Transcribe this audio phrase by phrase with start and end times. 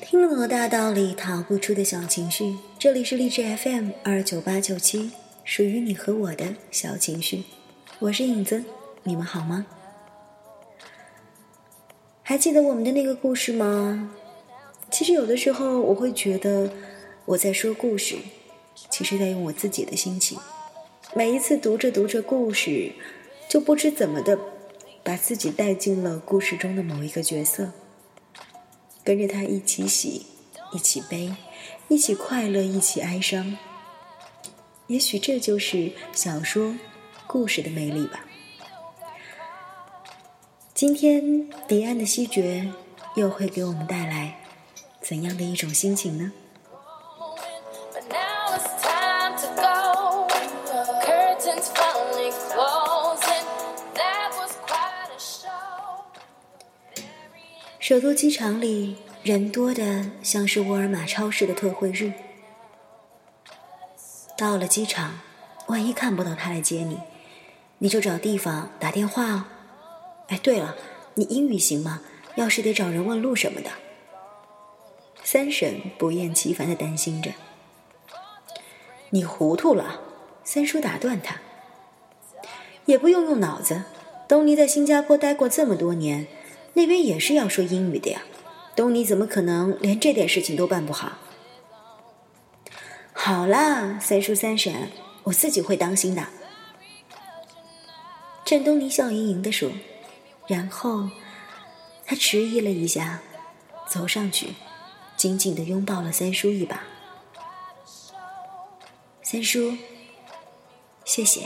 [0.00, 5.12] 听了大道理逃不出的小情绪，这里是励志 FM 二九八九七，
[5.44, 7.44] 属于你和我的小情绪。
[8.00, 8.64] 我是影子，
[9.04, 9.66] 你们好吗？
[12.24, 14.10] 还记得我们的那个故事吗？
[14.92, 16.70] 其实有的时候我会觉得
[17.24, 18.18] 我在说故事，
[18.90, 20.38] 其实在用我自己的心情。
[21.14, 22.92] 每一次读着读着故事，
[23.48, 24.38] 就不知怎么的
[25.02, 27.72] 把自己带进了故事中的某一个角色，
[29.02, 30.26] 跟着他一起喜，
[30.72, 31.34] 一起悲，
[31.88, 33.56] 一起快乐，一起哀伤。
[34.88, 36.76] 也许这就是小说
[37.26, 38.26] 故事的魅力吧。
[40.74, 42.70] 今天迪安的西决
[43.16, 44.36] 又会给我们带来
[45.02, 46.32] 怎样的一种心情呢.
[57.78, 62.12] 首都机场里人多的像是沃尔玛超市的特惠日。
[64.38, 65.18] 到了机场，
[65.66, 66.98] 万一看不到他来接你，
[67.78, 69.44] 你就找地方打电话哦。
[70.28, 70.76] 哎，对了，
[71.14, 72.00] 你英语行吗？
[72.36, 73.70] 要是得找人问路什么的。
[75.24, 77.32] 三婶不厌其烦的担心着。
[79.10, 80.00] 你糊涂了，
[80.44, 81.36] 三叔打断他。
[82.86, 83.84] 也不用用脑子，
[84.26, 86.26] 东尼在新加坡待过这么多年，
[86.74, 88.22] 那边也是要说英语的呀。
[88.74, 91.12] 东尼怎么可能连这点事情都办不好？
[93.12, 94.90] 好啦，三叔三婶，
[95.24, 96.26] 我自己会当心的。
[98.44, 99.70] 郑东尼笑盈盈的说，
[100.48, 101.08] 然后
[102.04, 103.20] 他迟疑了一下，
[103.86, 104.54] 走上去，
[105.22, 106.82] 紧紧地拥抱了三叔一把。
[109.22, 109.76] 三叔，
[111.04, 111.42] 谢谢。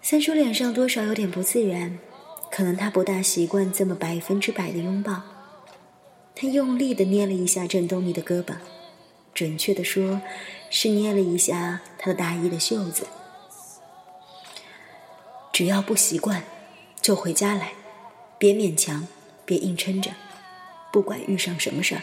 [0.00, 1.98] 三叔脸上多少有点不自然，
[2.52, 5.22] 可能他不大习惯这么百分之百的拥抱。
[6.36, 8.54] 他用力的捏了一下郑东尼的胳膊，
[9.34, 10.20] 准确的说，
[10.70, 13.08] 是捏了一下他的大衣的袖子。
[15.52, 16.44] 只要不习惯，
[17.00, 17.72] 就回家来，
[18.38, 19.08] 别勉强，
[19.44, 20.12] 别硬撑着，
[20.92, 22.02] 不管遇上什么事儿。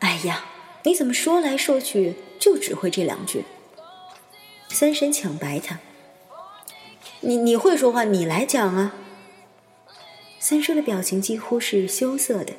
[0.00, 0.44] 哎呀，
[0.84, 3.44] 你怎么说来说去就只会这两句？
[4.68, 5.78] 三婶抢白他。
[7.20, 8.94] 你你会说话，你来讲啊。
[10.38, 12.54] 三叔的表情几乎是羞涩的。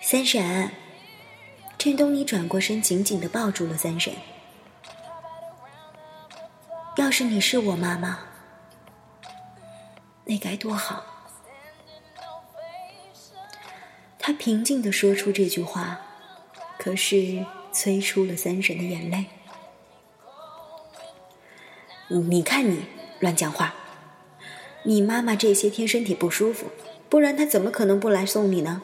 [0.00, 0.72] 三婶，
[1.78, 4.14] 郑东尼转过身，紧紧的抱住了三婶。
[6.96, 8.20] 要是你是我妈妈，
[10.26, 11.04] 那该多好。
[14.18, 16.00] 他平静的说出这句话，
[16.78, 19.26] 可是催出了三婶的眼泪。
[22.08, 22.84] 你看你
[23.20, 23.74] 乱讲话，
[24.82, 26.66] 你妈妈这些天身体不舒服，
[27.08, 28.82] 不然她怎么可能不来送你呢？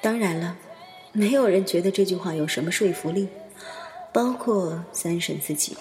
[0.00, 0.56] 当然了，
[1.12, 3.28] 没有人觉得这句话有什么说服力，
[4.12, 5.76] 包括三婶自己。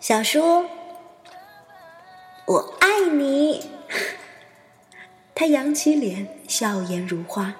[0.00, 0.64] 小叔，
[2.46, 3.70] 我爱你。
[5.36, 7.54] 他扬起脸，笑颜如花。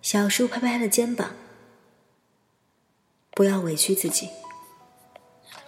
[0.00, 1.32] 小叔拍拍他的肩膀，
[3.32, 4.30] 不要委屈自己。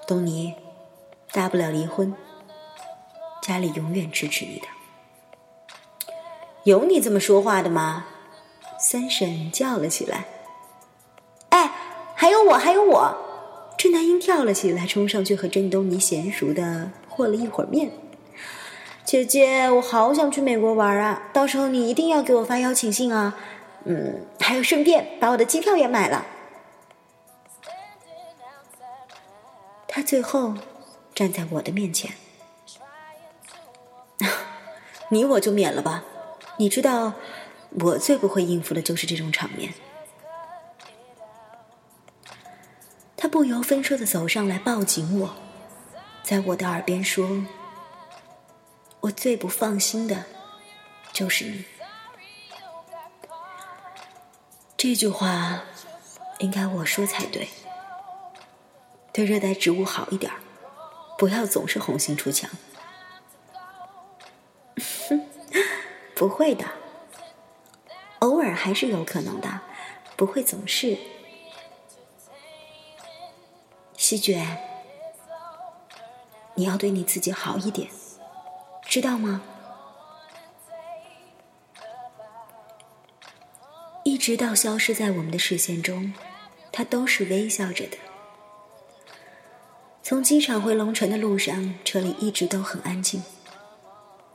[0.06, 0.54] 东尼，
[1.30, 2.14] 大不了离婚，
[3.42, 4.66] 家里永远支持你的。
[6.64, 8.06] 有你这么说话的吗？
[8.78, 10.24] 三婶叫了起来。
[11.50, 11.70] 哎，
[12.16, 13.28] 还有我，还有我！
[13.82, 17.90] 郑南英跳了起来，冲上去和郑东尼娴熟的和了一会儿面。
[19.04, 21.28] 姐姐，我好想去美国玩啊！
[21.32, 23.36] 到时候你一定要给我发邀请信啊！
[23.82, 26.24] 嗯，还有顺便把我的机票也买了。
[29.88, 30.54] 他最后
[31.12, 32.12] 站在我的面前，
[35.10, 36.04] 你我就免了吧。
[36.58, 37.14] 你知道，
[37.80, 39.74] 我最不会应付的就是这种场面。
[43.22, 45.36] 他不由分说的走上来，抱紧我，
[46.24, 47.46] 在我的耳边说。
[48.98, 50.24] 我最不放心的，
[51.12, 51.64] 就是你。
[54.76, 55.62] 这句话
[56.40, 57.48] 应该我说才对。
[59.12, 60.32] 对热带植物好一点，
[61.16, 62.50] 不要总是红杏出墙。
[66.16, 66.64] 不会的，
[68.18, 69.60] 偶尔还是有可能的，
[70.16, 70.98] 不会总是。
[74.12, 74.58] 席卷，
[76.54, 77.88] 你要对你自己好一点，
[78.82, 79.40] 知道吗？
[84.04, 86.12] 一直到消失在我们的视线中，
[86.70, 87.96] 他都是微笑着的。
[90.02, 93.22] 从机场回龙城的路上，车里一直都很安静，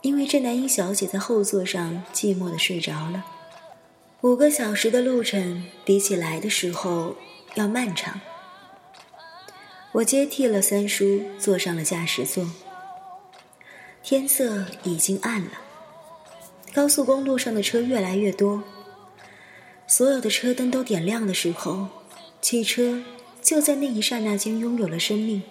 [0.00, 3.24] 因为郑南英小姐在后座上寂寞的睡着了。
[4.22, 7.14] 五个小时的路程比起来的时候
[7.54, 8.20] 要漫长。
[9.92, 12.46] 我接替了三叔，坐上了驾驶座。
[14.02, 15.52] 天色已经暗了，
[16.72, 18.62] 高速公路上的车越来越多。
[19.86, 21.88] 所有的车灯都点亮的时候，
[22.42, 23.02] 汽车
[23.42, 25.42] 就在那一刹那间拥有了生命，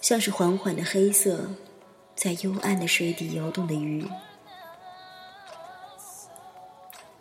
[0.00, 1.50] 像是缓缓的黑色，
[2.14, 4.06] 在幽暗的水底游动的鱼。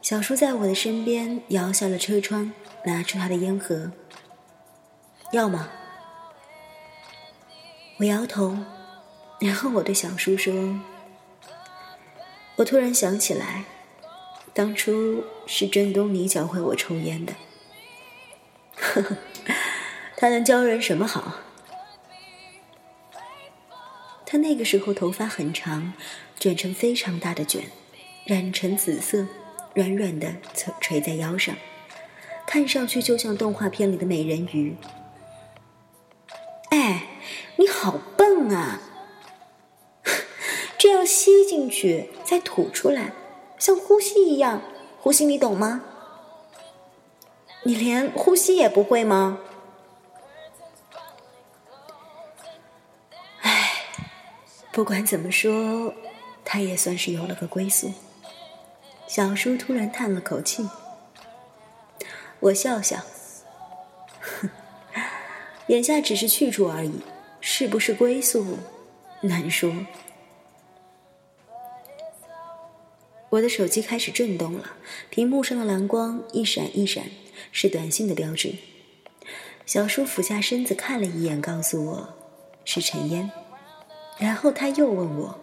[0.01, 2.51] 小叔在我的身边摇下了车窗，
[2.85, 3.91] 拿出他的烟盒。
[5.31, 5.69] 要吗？
[7.97, 8.57] 我摇头，
[9.39, 10.79] 然后我对小叔说
[12.57, 13.65] ：“我突然想起来，
[14.53, 17.33] 当初是郑东尼教会我抽烟的。
[18.75, 19.17] 呵呵，
[20.17, 21.35] 他能教人什么好？
[24.25, 25.93] 他那个时候头发很长，
[26.39, 27.65] 卷成非常大的卷，
[28.25, 29.27] 染成紫色。”
[29.75, 31.55] 软软的垂垂在腰上，
[32.47, 34.75] 看上去就像动画片里的美人鱼。
[38.49, 38.79] 啊！
[40.77, 43.11] 这样吸进去再吐出来，
[43.57, 44.61] 像呼吸一样。
[45.01, 45.83] 呼吸你懂吗？
[47.63, 49.39] 你连呼吸也不会吗？
[53.41, 53.71] 哎，
[54.71, 55.93] 不管怎么说，
[56.45, 57.91] 他也算是有了个归宿。
[59.07, 60.69] 小叔突然叹了口气，
[62.39, 62.99] 我笑笑，
[64.21, 64.49] 哼
[65.67, 67.01] 眼下只是去处而已，
[67.41, 68.57] 是不是归宿，
[69.21, 69.73] 难说。
[73.29, 74.73] 我的手机开始震动了，
[75.09, 77.05] 屏幕上的蓝光一闪一闪，
[77.51, 78.55] 是短信的标志。
[79.65, 82.13] 小叔俯下身子看了一眼，告诉我
[82.65, 83.29] 是陈烟，
[84.17, 85.39] 然后他又问我：“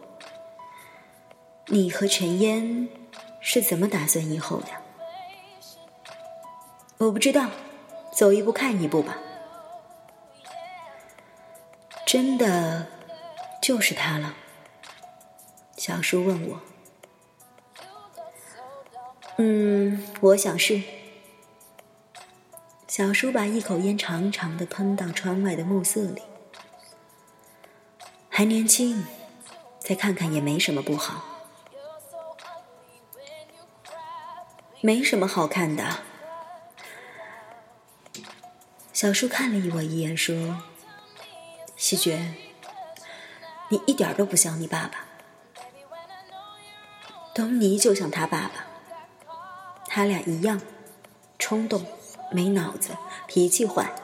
[1.69, 2.89] 你和陈烟？”
[3.41, 4.67] 是怎么打算以后的？
[6.99, 7.49] 我不知道，
[8.13, 9.17] 走一步看一步吧。
[12.07, 12.87] 真的
[13.61, 14.37] 就是他了？
[15.77, 16.61] 小叔问我。
[19.39, 20.81] 嗯，我想是。
[22.87, 26.23] 小叔把一口烟长长的喷到窗外的暮色里。
[28.31, 29.05] 还年轻，
[29.81, 31.25] 再看看也没什么不好。
[34.81, 35.99] 没什么好看的。
[38.93, 40.63] 小叔看了我一眼，说
[41.87, 42.35] ：“喜觉，
[43.69, 45.05] 你一点都不像你爸爸。
[47.33, 48.67] 东尼就像他爸爸，
[49.87, 50.61] 他俩一样，
[51.39, 51.87] 冲动，
[52.33, 52.97] 没脑子，
[53.29, 53.95] 脾气坏，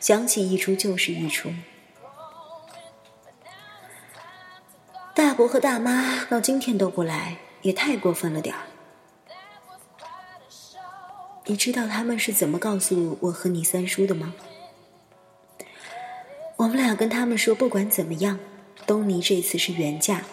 [0.00, 1.52] 想起一出就是一出。
[5.14, 8.62] 大伯和大妈到今天都不来，也太过分了点儿。”
[11.44, 14.32] 你知道他们是怎么告诉我和你三叔的吗？
[16.58, 18.40] 我们俩跟他们说，不管怎么样，
[18.84, 20.24] 东尼这次是原嫁，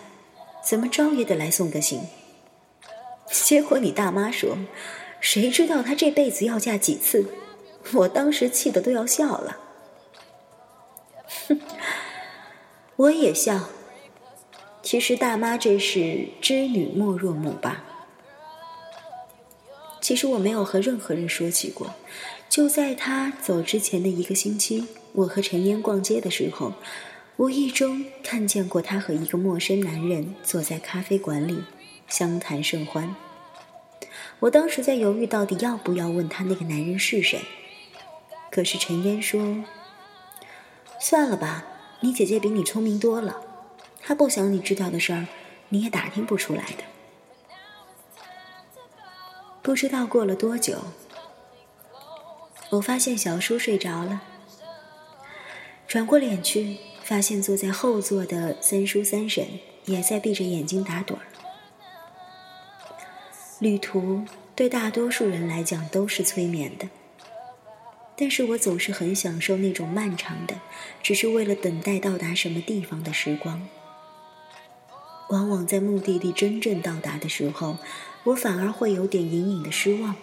[0.64, 2.02] 怎么着也得来送个行。
[3.30, 4.58] 结果你大妈说，
[5.20, 7.28] 谁知道她这辈子要嫁几次？
[7.94, 9.58] 我当时气得都要笑了。
[12.98, 13.70] 我也笑。
[14.82, 17.84] 其实大妈这是知女莫若母吧。
[20.02, 21.94] 其实我没有和任何人说起过。
[22.50, 26.74] 就在他走之前的一个星期，我和陈烟逛街的时候，
[27.38, 31.64] 无意中看见过他和一个陌生男人坐在咖啡馆里
[32.08, 33.16] 相谈甚欢。
[34.40, 37.42] 我当时在犹豫，到底要不要问他那个男人是谁。
[38.50, 39.64] 可是陈烟说
[41.02, 41.66] ：“算了吧，
[42.00, 43.42] 你姐姐比你聪明多了，
[44.02, 45.28] 她不想你知道的事儿，
[45.70, 46.84] 你也打听不出来的。”
[49.62, 50.78] 不知道过了多久，
[52.72, 54.22] 我发现小叔睡着了。
[55.88, 59.46] 转过脸去，发现坐在后座的三叔三婶
[59.86, 61.20] 也在闭着眼睛打盹儿。
[63.60, 66.90] 旅途对大多数人来讲都是催眠的，
[68.18, 70.56] 但是我总是很享受那种漫长的，
[71.02, 73.68] 只是为了等待到达什么地方的时光。
[75.30, 77.78] 往往在目的地真正到达的时候。
[78.26, 80.16] 我反而会有点隐隐的失望。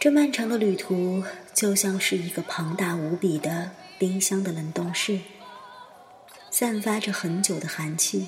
[0.00, 5.20] 这漫长的旅途就像是一个庞大无比的冰箱的冷冻室，
[6.50, 8.26] 散发着很久的寒气，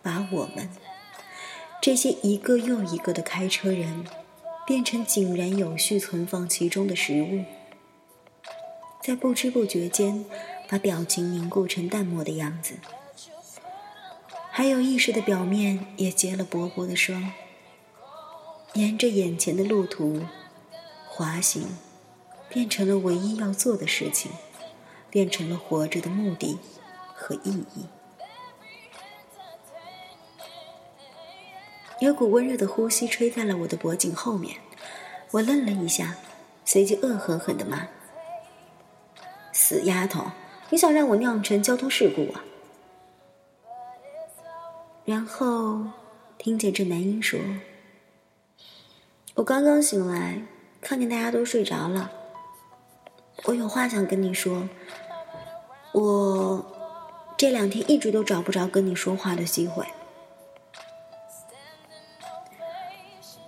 [0.00, 0.70] 把我们
[1.82, 4.04] 这些一个又一个的开车人
[4.64, 7.44] 变成井然有序存放其中的食物，
[9.02, 10.24] 在不知不觉间
[10.68, 12.74] 把表情凝固成淡漠的样子，
[14.52, 17.32] 还有意识的表面也结了薄薄的霜。
[18.76, 20.20] 沿着眼前的路途
[21.08, 21.78] 滑行，
[22.50, 24.30] 变成了唯一要做的事情，
[25.08, 26.58] 变成了活着的目的
[27.14, 27.86] 和意义。
[32.00, 34.58] 有股温热的呼吸吹在了我的脖颈后面，
[35.30, 36.16] 我愣了一下，
[36.66, 37.88] 随即恶狠狠地骂
[39.54, 40.32] ：“死丫头，
[40.68, 42.44] 你想让我酿成交通事故啊？”
[45.06, 45.86] 然后
[46.36, 47.40] 听见这男音说。
[49.36, 50.40] 我刚刚醒来，
[50.80, 52.10] 看见大家都睡着了。
[53.44, 54.66] 我有话想跟你说。
[55.92, 56.64] 我
[57.36, 59.84] 这两天一直都找不着跟你说话的机会。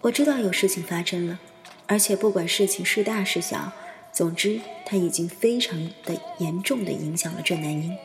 [0.03, 1.39] 我知道有事情发生了，
[1.87, 3.73] 而且不管事情是大是小，
[4.13, 7.97] 总之它已经非常的严重的影响了郑南英。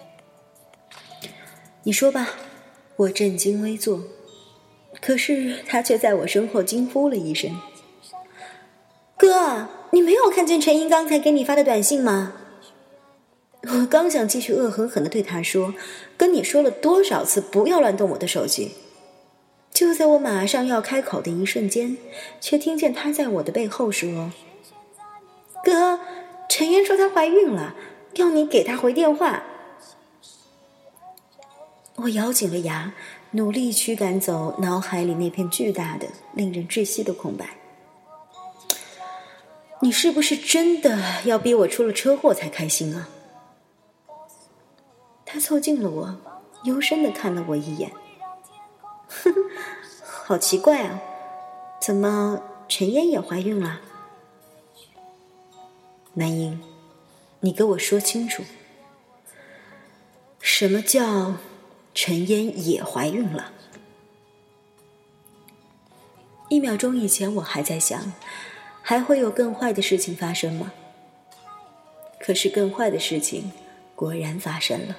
[1.83, 2.29] 你说吧，
[2.95, 4.03] 我正襟危坐，
[5.01, 7.59] 可是他却在我身后惊呼了一声。
[9.23, 12.33] 哥，你没有看见陈英刚才给你发的短信吗？
[13.61, 15.73] 我刚想继续恶狠狠的对他说
[16.17, 18.73] ：“跟你说了多少次不要乱动我的手机。”
[19.71, 21.95] 就在我马上要开口的一瞬间，
[22.41, 24.29] 却听见他在我的背后说
[25.63, 26.01] ：“哥，
[26.49, 27.75] 陈嫣说她怀孕了，
[28.15, 29.41] 要你给她回电话。”
[31.95, 32.93] 我咬紧了牙，
[33.31, 37.47] 努力驱赶走脑海里那片巨大的、令人窒息的空白。
[39.83, 43.09] 你是不是真的要逼我出了车祸才开心啊？
[45.25, 46.17] 他凑近了我，
[46.63, 47.91] 幽深的看了我一眼，
[49.09, 49.33] 哼，
[50.01, 51.01] 好奇怪啊，
[51.81, 53.81] 怎么陈嫣也怀孕了？
[56.13, 56.63] 南英，
[57.41, 58.41] 你给我说清楚，
[60.39, 61.35] 什么叫
[61.93, 63.51] 陈嫣也怀孕了？
[66.47, 68.13] 一秒钟以前，我还在想。
[68.83, 70.73] 还会有更坏的事情发生吗？
[72.19, 73.51] 可是更坏的事情
[73.95, 74.97] 果然发生了。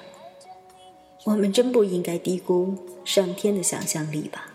[1.23, 2.75] 我们真不应该低估
[3.05, 4.54] 上天的想象力吧。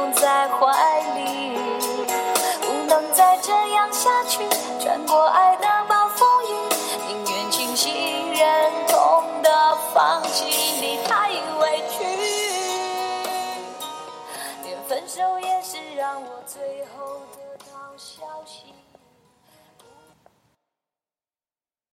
[0.00, 1.58] 拥在怀里，
[2.62, 4.40] 不能再这样下去。
[4.82, 5.54] 穿过爱